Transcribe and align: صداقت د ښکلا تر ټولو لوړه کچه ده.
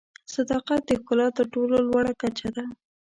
صداقت 0.33 0.81
د 0.87 0.91
ښکلا 0.99 1.27
تر 1.37 1.45
ټولو 1.53 1.75
لوړه 1.87 2.13
کچه 2.21 2.49
ده. 2.55 2.65